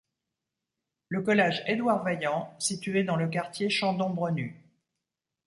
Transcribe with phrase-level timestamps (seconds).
[1.09, 4.59] Le collège Edouard Vaillant situé dans le quartier Chandon-Brenu.